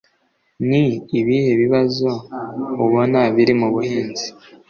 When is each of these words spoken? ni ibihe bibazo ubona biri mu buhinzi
ni 0.69 0.83
ibihe 1.19 1.51
bibazo 1.61 2.09
ubona 2.85 3.19
biri 3.35 3.53
mu 3.59 3.67
buhinzi 3.73 4.27